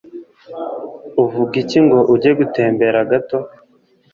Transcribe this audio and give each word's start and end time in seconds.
Uvuga 1.23 1.53
iki 1.63 1.79
ngo 1.85 1.99
ujye 2.13 2.31
gutembera 2.39 2.99
gato? 3.11 3.37